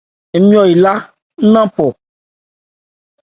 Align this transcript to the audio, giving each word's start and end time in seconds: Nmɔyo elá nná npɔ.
Nmɔyo 0.41 0.61
elá 0.73 0.93
nná 1.45 1.61
npɔ. 1.69 1.87